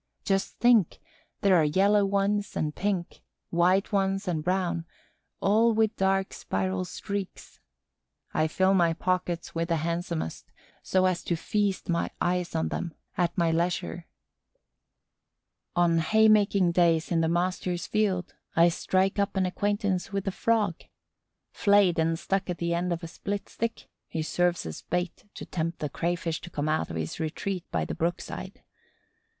Just 0.25 0.57
think, 0.57 0.99
there 1.41 1.55
are 1.57 1.63
yellow 1.63 2.03
ones 2.05 2.57
and 2.57 2.73
pink, 2.73 3.21
white 3.51 3.91
ones 3.91 4.27
and 4.27 4.43
brown, 4.43 4.83
all 5.41 5.73
with 5.75 5.95
dark 5.95 6.33
spiral 6.33 6.85
streaks. 6.85 7.59
I 8.33 8.47
fill 8.47 8.73
my 8.73 8.93
pockets 8.93 9.53
with 9.53 9.67
the 9.69 9.75
handsomest, 9.75 10.51
so 10.81 11.05
as 11.05 11.23
to 11.25 11.35
feast 11.35 11.87
my 11.87 12.09
eyes 12.19 12.55
on 12.55 12.69
them 12.69 12.95
at 13.15 13.37
my 13.37 13.51
leisure. 13.51 14.07
On 15.75 15.99
hay 15.99 16.27
making 16.27 16.71
days 16.71 17.11
in 17.11 17.21
the 17.21 17.29
master's 17.29 17.85
field, 17.85 18.33
I 18.55 18.69
strike 18.69 19.19
up 19.19 19.35
an 19.37 19.45
acquaintance 19.45 20.11
with 20.11 20.23
the 20.25 20.31
Frog. 20.31 20.77
Flayed 21.51 21.99
and 21.99 22.17
stuck 22.17 22.49
at 22.49 22.57
the 22.57 22.73
end 22.73 22.91
of 22.91 23.03
a 23.03 23.07
split 23.07 23.47
stick, 23.49 23.87
he 24.07 24.23
serves 24.23 24.65
as 24.65 24.81
bait 24.81 25.25
to 25.35 25.45
tempt 25.45 25.77
the 25.77 25.89
Crayfish 25.89 26.41
to 26.41 26.49
come 26.49 26.69
out 26.69 26.89
of 26.89 26.95
his 26.95 27.19
retreat 27.19 27.65
by 27.69 27.85
the 27.85 27.93
brook 27.93 28.19
side. 28.19 28.63